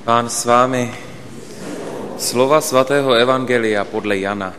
Pán 0.00 0.32
s 0.32 0.48
vámi. 0.48 0.88
Slova 2.18 2.60
svatého 2.60 3.12
Evangelia 3.12 3.84
podle 3.84 4.18
Jana. 4.18 4.54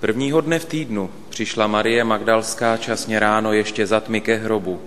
Prvního 0.00 0.40
dne 0.40 0.58
v 0.58 0.64
týdnu 0.64 1.10
přišla 1.28 1.66
Marie 1.66 2.04
Magdalská 2.04 2.76
časně 2.76 3.20
ráno 3.20 3.52
ještě 3.52 3.86
za 3.86 4.00
tmy 4.00 4.20
ke 4.20 4.34
hrobu 4.34 4.80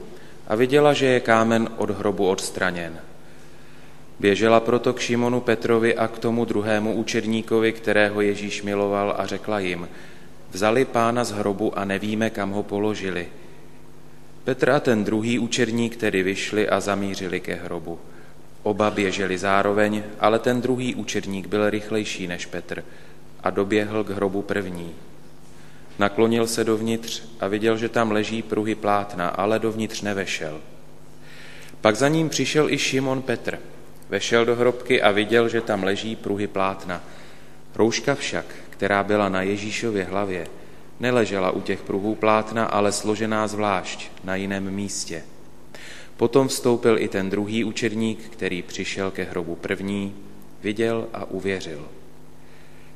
a 0.47 0.55
viděla, 0.55 0.94
že 0.94 1.05
je 1.05 1.20
kámen 1.20 1.70
od 1.78 1.89
hrobu 1.89 2.28
odstraněn. 2.28 3.00
Běžela 4.20 4.59
proto 4.59 4.93
k 4.93 5.00
Šimonu 5.00 5.41
Petrovi 5.41 5.95
a 5.95 6.07
k 6.07 6.20
tomu 6.20 6.45
druhému 6.45 6.93
učedníkovi, 6.93 7.71
kterého 7.71 8.21
Ježíš 8.21 8.63
miloval 8.63 9.16
a 9.18 9.25
řekla 9.25 9.59
jim, 9.59 9.89
vzali 10.52 10.86
pána 10.86 11.23
z 11.23 11.32
hrobu 11.32 11.79
a 11.79 11.86
nevíme, 11.86 12.29
kam 12.29 12.52
ho 12.52 12.63
položili– 12.63 13.27
Petr 14.44 14.70
a 14.70 14.80
ten 14.80 15.04
druhý 15.04 15.39
učedník 15.39 15.96
tedy 15.96 16.24
vyšli 16.24 16.70
a 16.70 16.80
zamířili 16.80 17.39
ke 17.39 17.54
hrobu. 17.54 18.00
Oba 18.64 18.92
běželi 18.92 19.38
zároveň, 19.38 20.04
ale 20.20 20.39
ten 20.39 20.61
druhý 20.61 20.96
učedník 20.96 21.48
byl 21.48 21.70
rychlejší 21.70 22.28
než 22.28 22.46
Petr 22.46 22.84
a 23.43 23.50
doběhl 23.50 24.04
k 24.04 24.10
hrobu 24.10 24.42
první. 24.42 24.92
Naklonil 26.00 26.48
se 26.48 26.64
dovnitř 26.64 27.24
a 27.39 27.48
viděl, 27.48 27.78
že 27.78 27.89
tam 27.89 28.12
leží 28.12 28.42
pruhy 28.42 28.75
plátna, 28.75 29.28
ale 29.28 29.60
dovnitř 29.60 30.01
nevešel. 30.01 30.62
Pak 31.82 31.96
za 31.96 32.08
ním 32.08 32.30
přišel 32.30 32.70
i 32.70 32.78
Šimon 32.78 33.22
Petr. 33.22 33.59
Vešel 34.09 34.45
do 34.45 34.56
hrobky 34.56 35.02
a 35.02 35.12
viděl, 35.12 35.50
že 35.50 35.62
tam 35.62 35.84
leží 35.84 36.16
pruhy 36.16 36.48
plátna. 36.48 37.03
Rouška 37.76 38.16
však, 38.16 38.45
která 38.70 39.03
byla 39.03 39.30
na 39.30 39.42
Ježíšově 39.42 40.03
hlavě, 40.03 40.48
neležela 41.02 41.52
u 41.52 41.61
těch 41.61 41.81
pruhů 41.81 42.16
plátna, 42.16 42.66
ale 42.66 42.91
složená 42.91 43.47
zvlášť 43.47 44.11
na 44.23 44.36
jiném 44.36 44.72
místě. 44.72 45.23
Potom 46.17 46.47
vstoupil 46.47 47.00
i 47.00 47.08
ten 47.08 47.30
druhý 47.30 47.64
učedník, 47.64 48.30
který 48.30 48.61
přišel 48.61 49.11
ke 49.11 49.23
hrobu 49.23 49.56
první, 49.56 50.16
viděl 50.64 51.08
a 51.14 51.26
uvěřil. 51.26 51.88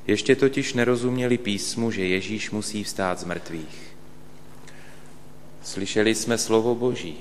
Ještě 0.07 0.35
totiž 0.35 0.73
nerozuměli 0.73 1.37
písmu, 1.37 1.91
že 1.91 2.05
Ježíš 2.05 2.51
musí 2.51 2.83
vstát 2.83 3.19
z 3.19 3.23
mrtvých. 3.23 3.95
Slyšeli 5.63 6.15
jsme 6.15 6.37
slovo 6.37 6.75
Boží. 6.75 7.17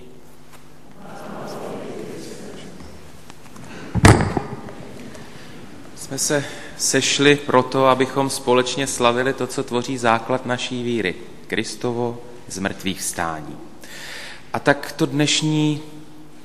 Jsme 6.05 6.19
se 6.19 6.45
sešli 6.79 7.37
proto, 7.37 7.87
abychom 7.87 8.31
společně 8.31 8.87
slavili 8.87 9.33
to, 9.33 9.47
co 9.47 9.63
tvoří 9.63 9.99
základ 9.99 10.47
naší 10.47 10.83
víry, 10.83 11.15
Kristovo 11.47 12.19
z 12.49 12.59
mrtvých 12.59 13.03
stání. 13.03 13.57
A 14.53 14.59
tak 14.59 14.93
to 14.93 15.07
dnešní, 15.07 15.81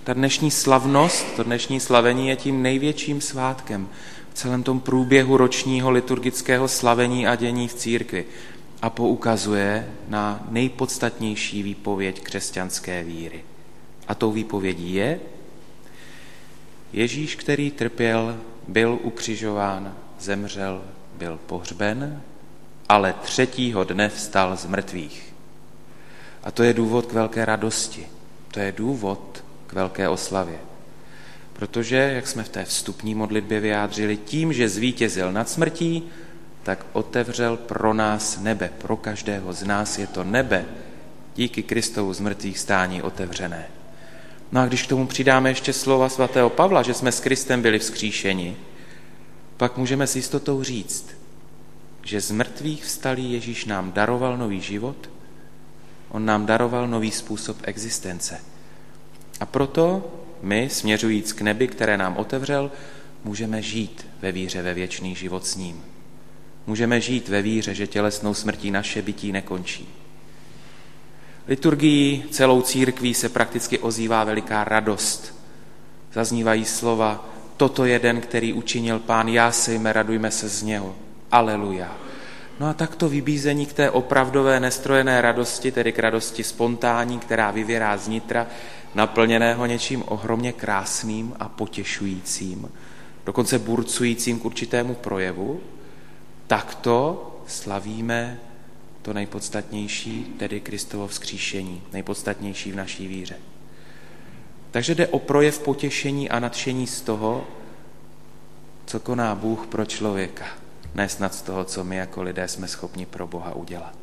ta 0.04 0.14
dnešní 0.14 0.52
slavnost, 0.52 1.36
to 1.36 1.44
dnešní 1.44 1.80
slavení 1.80 2.30
je 2.30 2.36
tím 2.36 2.62
největším 2.62 3.22
svátkem 3.22 3.90
v 4.30 4.34
celém 4.34 4.64
tom 4.64 4.80
průběhu 4.80 5.38
ročního 5.38 5.92
liturgického 5.92 6.68
slavení 6.68 7.28
a 7.28 7.36
dění 7.36 7.68
v 7.68 7.74
církvi 7.74 8.26
a 8.82 8.90
poukazuje 8.90 9.92
na 10.08 10.44
nejpodstatnější 10.50 11.64
výpověď 11.64 12.22
křesťanské 12.22 13.04
víry. 13.04 13.44
A 14.08 14.16
tou 14.16 14.32
výpovědí 14.32 14.94
je 14.94 15.20
Ježíš, 16.94 17.36
který 17.36 17.72
trpěl, 17.72 18.38
byl 18.68 19.00
ukřižován 19.04 19.96
zemřel, 20.20 20.82
byl 21.18 21.40
pohřben, 21.46 22.22
ale 22.90 23.14
třetího 23.22 23.84
dne 23.84 24.10
vstal 24.10 24.58
z 24.58 24.66
mrtvých. 24.66 25.34
A 26.44 26.52
to 26.52 26.64
je 26.64 26.74
důvod 26.74 27.06
k 27.06 27.14
velké 27.14 27.46
radosti. 27.46 28.08
To 28.52 28.60
je 28.60 28.72
důvod 28.72 29.44
k 29.68 29.74
velké 29.74 30.10
oslavě. 30.10 30.60
Protože, 31.54 31.96
jak 31.96 32.28
jsme 32.28 32.44
v 32.44 32.50
té 32.50 32.66
vstupní 32.66 33.16
modlitbě 33.16 33.60
vyjádřili, 33.60 34.18
tím, 34.18 34.54
že 34.54 34.70
zvítězil 34.70 35.32
nad 35.32 35.50
smrtí, 35.50 36.04
tak 36.64 36.86
otevřel 36.94 37.58
pro 37.58 37.94
nás 37.94 38.40
nebe. 38.40 38.70
Pro 38.78 38.98
každého 38.98 39.54
z 39.54 39.64
nás 39.64 39.98
je 39.98 40.08
to 40.08 40.24
nebe 40.24 40.66
díky 41.36 41.64
Kristovu 41.64 42.14
z 42.14 42.20
mrtvých 42.20 42.60
stání 42.60 43.02
otevřené. 43.02 43.79
No 44.52 44.62
a 44.62 44.66
když 44.66 44.84
k 44.84 44.90
tomu 44.90 45.08
přidáme 45.08 45.50
ještě 45.50 45.74
slova 45.74 46.10
svatého 46.10 46.50
Pavla, 46.50 46.84
že 46.84 46.94
jsme 46.94 47.12
s 47.12 47.20
Kristem 47.20 47.62
byli 47.62 47.80
vzkříšeni, 47.80 48.56
pak 49.58 49.78
můžeme 49.78 50.08
s 50.08 50.16
jistotou 50.16 50.64
říct, 50.64 51.08
že 52.04 52.22
z 52.22 52.32
mrtvých 52.32 52.86
vstalý 52.86 53.34
Ježíš 53.34 53.66
nám 53.66 53.92
daroval 53.92 54.38
nový 54.38 54.62
život, 54.62 55.10
on 56.10 56.26
nám 56.26 56.46
daroval 56.46 56.88
nový 56.88 57.12
způsob 57.12 57.58
existence. 57.64 58.42
A 59.40 59.46
proto 59.46 60.12
my, 60.42 60.70
směřujíc 60.70 61.34
k 61.34 61.42
nebi, 61.42 61.68
které 61.68 61.98
nám 61.98 62.18
otevřel, 62.18 62.72
můžeme 63.24 63.62
žít 63.62 64.08
ve 64.22 64.32
víře 64.32 64.62
ve 64.62 64.74
věčný 64.74 65.16
život 65.16 65.46
s 65.46 65.56
ním. 65.56 65.84
Můžeme 66.68 67.02
žít 67.02 67.30
ve 67.30 67.42
víře, 67.42 67.76
že 67.76 67.88
tělesnou 67.88 68.34
smrtí 68.34 68.72
naše 68.72 69.02
bytí 69.02 69.32
nekončí. 69.32 69.88
Liturgii 71.50 72.24
celou 72.32 72.62
církví 72.62 73.14
se 73.14 73.30
prakticky 73.30 73.80
ozývá 73.80 74.24
veliká 74.24 74.64
radost. 74.64 75.36
Zaznívají 76.14 76.66
slova 76.66 77.30
toto 77.58 77.86
je 77.86 78.00
den, 78.00 78.22
který 78.22 78.54
učinil 78.54 79.00
pán, 79.00 79.28
já 79.28 79.52
sejme, 79.52 79.94
radujme 79.94 80.32
se 80.32 80.50
z 80.50 80.64
něho. 80.64 80.96
Aleluja. 81.32 81.98
No 82.60 82.68
a 82.68 82.74
takto 82.74 83.10
vybízení 83.10 83.66
k 83.66 83.74
té 83.74 83.92
opravdové 83.92 84.60
nestrojené 84.60 85.22
radosti, 85.22 85.72
tedy 85.72 85.92
k 85.92 86.00
radosti 86.00 86.44
spontánní, 86.44 87.20
která 87.20 87.52
vyvěrá 87.52 87.98
z 87.98 88.08
nitra, 88.08 88.48
naplněného 88.96 89.66
něčím 89.66 90.04
ohromně 90.08 90.54
krásným 90.54 91.34
a 91.40 91.50
potěšujícím, 91.50 92.72
dokonce 93.26 93.60
burcujícím 93.60 94.40
k 94.40 94.46
určitému 94.46 94.96
projevu, 94.96 95.60
takto 96.48 97.26
slavíme 97.48 98.40
to 99.02 99.14
nejpodstatnější, 99.14 100.24
tedy 100.40 100.60
Kristovo 100.60 101.08
vzkříšení, 101.08 101.84
nejpodstatnější 101.94 102.72
v 102.72 102.76
naší 102.76 103.08
víře. 103.08 103.36
Takže 104.72 104.96
jde 104.96 105.08
o 105.08 105.20
projev 105.20 105.60
potěšení 105.60 106.30
a 106.30 106.40
nadšení 106.40 106.88
z 106.88 107.02
toho, 107.02 107.48
co 108.86 109.00
koná 109.00 109.36
Bůh 109.36 109.68
pro 109.68 109.86
člověka. 109.86 110.46
Ne 110.96 111.10
snad 111.10 111.36
z 111.36 111.42
toho, 111.42 111.66
co 111.66 111.84
my 111.84 111.96
jako 111.96 112.22
lidé 112.22 112.48
jsme 112.48 112.68
schopni 112.68 113.06
pro 113.06 113.28
Boha 113.28 113.56
udělat. 113.56 113.96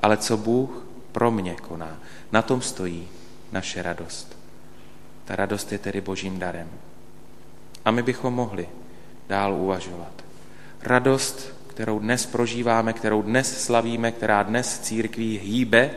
Ale 0.00 0.16
co 0.16 0.36
Bůh 0.36 0.86
pro 1.12 1.30
mě 1.30 1.54
koná. 1.54 1.98
Na 2.32 2.42
tom 2.42 2.60
stojí 2.60 3.08
naše 3.52 3.82
radost. 3.82 4.38
Ta 5.24 5.36
radost 5.36 5.72
je 5.72 5.78
tedy 5.78 6.00
božím 6.00 6.38
darem. 6.38 6.70
A 7.84 7.90
my 7.90 8.02
bychom 8.02 8.34
mohli 8.34 8.68
dál 9.28 9.54
uvažovat. 9.54 10.24
Radost, 10.82 11.54
kterou 11.74 11.98
dnes 11.98 12.26
prožíváme, 12.26 12.92
kterou 12.92 13.22
dnes 13.22 13.64
slavíme, 13.64 14.12
která 14.12 14.42
dnes 14.42 14.78
církví 14.78 15.38
hýbe, 15.38 15.90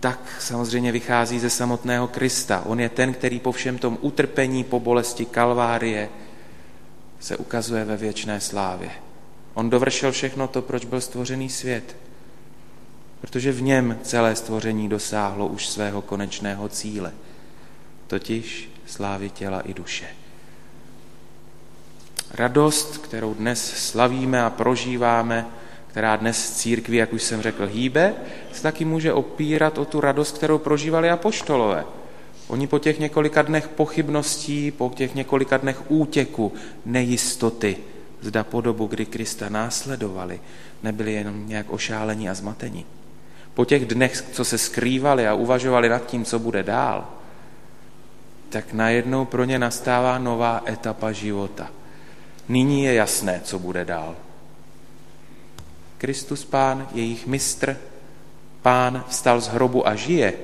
tak 0.00 0.36
samozřejmě 0.40 0.92
vychází 0.92 1.38
ze 1.38 1.50
samotného 1.50 2.08
Krista. 2.08 2.62
On 2.66 2.80
je 2.80 2.88
ten, 2.88 3.12
který 3.12 3.40
po 3.40 3.52
všem 3.52 3.78
tom 3.78 3.98
utrpení, 4.00 4.64
po 4.64 4.80
bolesti 4.80 5.24
Kalvárie 5.24 6.08
se 7.20 7.36
ukazuje 7.36 7.84
ve 7.84 7.96
věčné 7.96 8.40
slávě. 8.40 8.90
On 9.54 9.70
dovršil 9.70 10.12
všechno 10.12 10.48
to, 10.48 10.62
proč 10.62 10.84
byl 10.84 11.00
stvořený 11.00 11.48
svět. 11.48 11.96
Protože 13.20 13.52
v 13.52 13.62
něm 13.62 13.98
celé 14.02 14.36
stvoření 14.36 14.88
dosáhlo 14.88 15.46
už 15.46 15.68
svého 15.68 16.02
konečného 16.02 16.68
cíle, 16.68 17.12
totiž 18.06 18.70
slávy 18.86 19.30
těla 19.30 19.60
i 19.60 19.74
duše. 19.74 20.06
Radost, 22.34 22.98
kterou 22.98 23.34
dnes 23.34 23.72
slavíme 23.76 24.42
a 24.42 24.50
prožíváme, 24.50 25.46
která 25.86 26.16
dnes 26.16 26.50
církví, 26.50 26.96
jak 26.96 27.12
už 27.12 27.22
jsem 27.22 27.42
řekl, 27.42 27.66
hýbe, 27.66 28.14
se 28.52 28.62
taky 28.62 28.84
může 28.84 29.12
opírat 29.12 29.78
o 29.78 29.84
tu 29.84 30.00
radost, 30.00 30.36
kterou 30.36 30.58
prožívali 30.58 31.10
apoštolové. 31.10 31.84
Oni 32.48 32.66
po 32.66 32.78
těch 32.78 32.98
několika 32.98 33.42
dnech 33.42 33.68
pochybností, 33.68 34.70
po 34.70 34.92
těch 34.94 35.14
několika 35.14 35.56
dnech 35.56 35.90
útěku, 35.90 36.52
nejistoty, 36.86 37.76
zda 38.20 38.44
po 38.44 38.60
dobu, 38.60 38.86
kdy 38.86 39.06
Krista 39.06 39.48
následovali, 39.48 40.40
nebyli 40.82 41.12
jenom 41.12 41.48
nějak 41.48 41.72
ošálení 41.72 42.30
a 42.30 42.34
zmatení. 42.34 42.86
Po 43.54 43.64
těch 43.64 43.86
dnech, 43.86 44.24
co 44.32 44.44
se 44.44 44.58
skrývali 44.58 45.28
a 45.28 45.34
uvažovali 45.34 45.88
nad 45.88 46.06
tím, 46.06 46.24
co 46.24 46.38
bude 46.38 46.62
dál, 46.62 47.08
tak 48.48 48.72
najednou 48.72 49.24
pro 49.24 49.44
ně 49.44 49.58
nastává 49.58 50.18
nová 50.18 50.62
etapa 50.66 51.12
života. 51.12 51.70
Nyní 52.52 52.84
je 52.84 52.94
jasné, 52.94 53.40
co 53.44 53.58
bude 53.58 53.84
dál. 53.84 54.16
Kristus 55.98 56.44
Pán, 56.44 56.88
jejich 56.94 57.26
mistr, 57.26 57.76
Pán 58.62 59.04
vstal 59.08 59.40
z 59.40 59.48
hrobu 59.48 59.88
a 59.88 59.94
žije, 59.94 60.34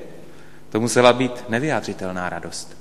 to 0.70 0.80
musela 0.80 1.12
být 1.12 1.44
nevyjádřitelná 1.48 2.28
radost. 2.28 2.76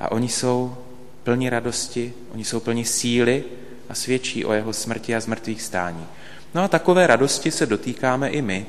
A 0.00 0.12
oni 0.12 0.28
jsou 0.28 0.76
plní 1.22 1.50
radosti, 1.50 2.12
oni 2.34 2.44
jsou 2.44 2.60
plní 2.60 2.84
síly 2.84 3.44
a 3.88 3.94
svědčí 3.94 4.44
o 4.44 4.52
jeho 4.52 4.72
smrti 4.72 5.14
a 5.14 5.20
zmrtvých 5.20 5.62
stání. 5.62 6.06
No 6.54 6.62
a 6.62 6.68
takové 6.68 7.06
radosti 7.06 7.50
se 7.50 7.66
dotýkáme 7.66 8.28
i 8.28 8.42
my. 8.42 8.66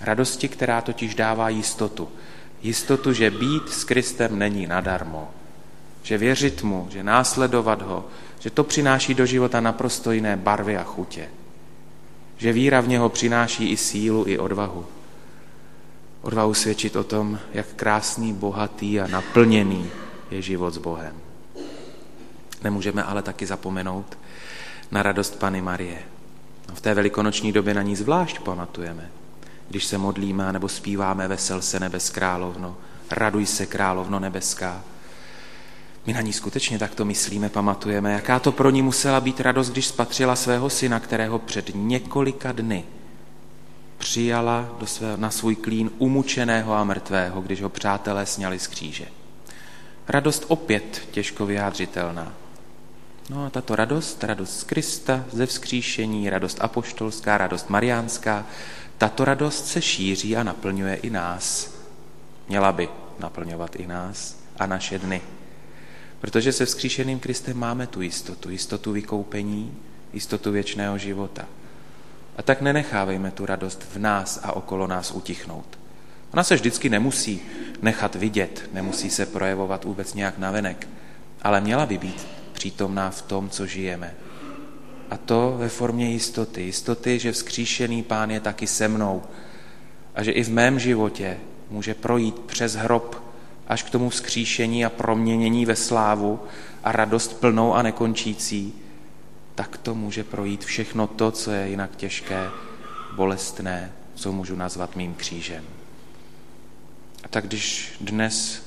Radosti, 0.00 0.48
která 0.48 0.80
totiž 0.80 1.14
dává 1.14 1.48
jistotu. 1.48 2.08
Jistotu, 2.62 3.12
že 3.12 3.30
být 3.30 3.68
s 3.68 3.84
Kristem 3.84 4.38
není 4.38 4.66
nadarmo. 4.66 5.30
Že 6.06 6.18
věřit 6.18 6.62
mu, 6.62 6.86
že 6.90 7.02
následovat 7.02 7.82
ho, 7.82 8.04
že 8.38 8.50
to 8.50 8.64
přináší 8.64 9.14
do 9.14 9.26
života 9.26 9.60
naprosto 9.60 10.12
jiné 10.12 10.36
barvy 10.36 10.76
a 10.76 10.82
chutě. 10.82 11.28
Že 12.36 12.52
víra 12.52 12.80
v 12.80 12.88
něho 12.88 13.08
přináší 13.08 13.70
i 13.70 13.76
sílu, 13.76 14.24
i 14.26 14.38
odvahu. 14.38 14.86
Odvahu 16.22 16.54
svědčit 16.54 16.96
o 16.96 17.04
tom, 17.04 17.38
jak 17.52 17.66
krásný, 17.66 18.32
bohatý 18.32 19.00
a 19.00 19.06
naplněný 19.06 19.90
je 20.30 20.42
život 20.42 20.74
s 20.74 20.78
Bohem. 20.78 21.14
Nemůžeme 22.62 23.02
ale 23.02 23.22
taky 23.22 23.46
zapomenout 23.46 24.18
na 24.90 25.02
radost 25.02 25.38
Pany 25.38 25.62
Marie. 25.62 25.98
No, 26.68 26.74
v 26.74 26.80
té 26.80 26.94
velikonoční 26.94 27.52
době 27.52 27.74
na 27.74 27.82
ní 27.82 27.96
zvlášť 27.96 28.40
pamatujeme. 28.40 29.10
Když 29.68 29.84
se 29.84 29.98
modlíme 29.98 30.52
nebo 30.52 30.68
zpíváme 30.68 31.28
Vesel 31.28 31.62
se 31.62 31.80
nebes 31.80 32.10
královno, 32.10 32.76
raduj 33.10 33.46
se 33.46 33.66
královno 33.66 34.20
nebeská. 34.20 34.82
My 36.06 36.12
na 36.12 36.20
ní 36.20 36.32
skutečně 36.32 36.78
takto 36.78 37.04
myslíme, 37.04 37.48
pamatujeme, 37.48 38.12
jaká 38.12 38.38
to 38.38 38.52
pro 38.52 38.70
ní 38.70 38.82
musela 38.82 39.20
být 39.20 39.40
radost, 39.40 39.70
když 39.70 39.86
spatřila 39.86 40.36
svého 40.36 40.70
syna, 40.70 41.00
kterého 41.00 41.38
před 41.38 41.70
několika 41.74 42.52
dny 42.52 42.84
přijala 43.98 44.76
do 44.78 44.86
své, 44.86 45.16
na 45.16 45.30
svůj 45.30 45.56
klín 45.56 45.90
umučeného 45.98 46.74
a 46.74 46.84
mrtvého, 46.84 47.40
když 47.40 47.62
ho 47.62 47.68
přátelé 47.68 48.26
sněli 48.26 48.58
z 48.58 48.66
kříže. 48.66 49.06
Radost 50.08 50.44
opět 50.48 51.08
těžko 51.10 51.46
vyjádřitelná. 51.46 52.34
No 53.30 53.44
a 53.44 53.50
tato 53.50 53.76
radost, 53.76 54.24
radost 54.24 54.60
z 54.60 54.64
Krista, 54.64 55.24
ze 55.32 55.46
vzkříšení, 55.46 56.30
radost 56.30 56.58
apoštolská, 56.60 57.38
radost 57.38 57.70
mariánská, 57.70 58.46
tato 58.98 59.24
radost 59.24 59.66
se 59.66 59.82
šíří 59.82 60.36
a 60.36 60.42
naplňuje 60.42 60.94
i 60.94 61.10
nás. 61.10 61.74
Měla 62.48 62.72
by 62.72 62.88
naplňovat 63.18 63.76
i 63.76 63.86
nás 63.86 64.36
a 64.58 64.66
naše 64.66 64.98
dny. 64.98 65.22
Protože 66.20 66.52
se 66.52 66.66
vzkříšeným 66.66 67.18
Kristem 67.18 67.58
máme 67.58 67.86
tu 67.86 68.02
jistotu, 68.02 68.50
jistotu 68.50 68.92
vykoupení, 68.92 69.74
jistotu 70.12 70.52
věčného 70.52 70.98
života. 70.98 71.44
A 72.36 72.42
tak 72.42 72.60
nenechávejme 72.60 73.30
tu 73.30 73.46
radost 73.46 73.86
v 73.94 73.98
nás 73.98 74.40
a 74.42 74.52
okolo 74.52 74.86
nás 74.86 75.10
utichnout. 75.10 75.78
Ona 76.32 76.42
se 76.44 76.54
vždycky 76.54 76.88
nemusí 76.88 77.42
nechat 77.82 78.14
vidět, 78.14 78.70
nemusí 78.72 79.10
se 79.10 79.26
projevovat 79.26 79.84
vůbec 79.84 80.14
nějak 80.14 80.38
navenek, 80.38 80.88
ale 81.42 81.60
měla 81.60 81.86
by 81.86 81.98
být 81.98 82.26
přítomná 82.52 83.10
v 83.10 83.22
tom, 83.22 83.50
co 83.50 83.66
žijeme. 83.66 84.14
A 85.10 85.16
to 85.16 85.54
ve 85.58 85.68
formě 85.68 86.10
jistoty. 86.10 86.62
Jistoty, 86.62 87.18
že 87.18 87.32
vzkříšený 87.32 88.02
pán 88.02 88.30
je 88.30 88.40
taky 88.40 88.66
se 88.66 88.88
mnou 88.88 89.22
a 90.14 90.22
že 90.22 90.32
i 90.32 90.44
v 90.44 90.50
mém 90.50 90.78
životě 90.78 91.36
může 91.70 91.94
projít 91.94 92.38
přes 92.38 92.74
hrob 92.74 93.25
až 93.68 93.82
k 93.82 93.90
tomu 93.90 94.10
vzkříšení 94.10 94.84
a 94.84 94.90
proměnění 94.90 95.66
ve 95.66 95.76
slávu 95.76 96.40
a 96.84 96.92
radost 96.92 97.40
plnou 97.40 97.74
a 97.74 97.82
nekončící, 97.82 98.74
tak 99.54 99.76
to 99.76 99.94
může 99.94 100.24
projít 100.24 100.64
všechno 100.64 101.06
to, 101.06 101.30
co 101.30 101.50
je 101.50 101.68
jinak 101.68 101.96
těžké, 101.96 102.48
bolestné, 103.16 103.92
co 104.14 104.32
můžu 104.32 104.56
nazvat 104.56 104.96
mým 104.96 105.14
křížem. 105.14 105.64
A 107.24 107.28
tak 107.28 107.46
když 107.46 107.96
dnes 108.00 108.62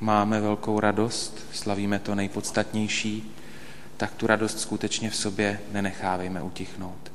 máme 0.00 0.40
velkou 0.40 0.80
radost, 0.80 1.46
slavíme 1.52 1.98
to 1.98 2.14
nejpodstatnější, 2.14 3.32
tak 3.96 4.14
tu 4.14 4.26
radost 4.26 4.60
skutečně 4.60 5.10
v 5.10 5.16
sobě 5.16 5.60
nenechávejme 5.72 6.42
utichnout. 6.42 7.12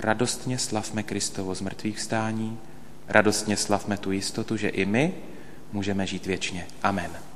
Radostně 0.00 0.58
slavme 0.58 1.02
Kristovo 1.02 1.54
z 1.54 1.60
mrtvých 1.60 2.00
stání, 2.00 2.58
radostně 3.08 3.56
slavme 3.56 3.96
tu 3.96 4.12
jistotu, 4.12 4.56
že 4.56 4.68
i 4.68 4.86
my 4.86 5.14
můžeme 5.72 6.06
žít 6.06 6.26
věčně. 6.26 6.66
Amen. 6.82 7.33